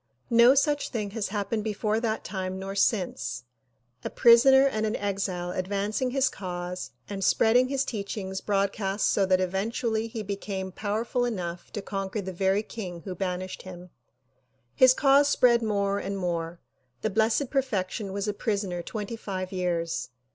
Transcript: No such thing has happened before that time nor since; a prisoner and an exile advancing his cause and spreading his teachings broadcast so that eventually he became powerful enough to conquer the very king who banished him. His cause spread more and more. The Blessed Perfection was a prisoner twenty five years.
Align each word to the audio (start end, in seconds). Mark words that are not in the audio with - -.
No 0.31 0.55
such 0.55 0.89
thing 0.89 1.11
has 1.11 1.27
happened 1.27 1.63
before 1.63 1.99
that 1.99 2.23
time 2.23 2.57
nor 2.57 2.73
since; 2.73 3.43
a 4.03 4.09
prisoner 4.09 4.65
and 4.65 4.83
an 4.87 4.95
exile 4.95 5.51
advancing 5.51 6.09
his 6.09 6.27
cause 6.27 6.89
and 7.07 7.23
spreading 7.23 7.67
his 7.67 7.85
teachings 7.85 8.41
broadcast 8.41 9.07
so 9.11 9.27
that 9.27 9.39
eventually 9.39 10.07
he 10.07 10.23
became 10.23 10.71
powerful 10.71 11.23
enough 11.23 11.71
to 11.73 11.83
conquer 11.83 12.19
the 12.19 12.33
very 12.33 12.63
king 12.63 13.01
who 13.01 13.13
banished 13.13 13.61
him. 13.61 13.91
His 14.73 14.95
cause 14.95 15.27
spread 15.27 15.61
more 15.61 15.99
and 15.99 16.17
more. 16.17 16.59
The 17.03 17.11
Blessed 17.11 17.51
Perfection 17.51 18.11
was 18.11 18.27
a 18.27 18.33
prisoner 18.33 18.81
twenty 18.81 19.15
five 19.15 19.51
years. 19.51 20.09